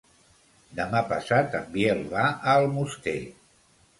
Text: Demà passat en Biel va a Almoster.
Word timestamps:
Demà 0.79 1.01
passat 1.09 1.57
en 1.59 1.69
Biel 1.77 2.01
va 2.15 2.25
a 2.31 2.57
Almoster. 2.63 3.17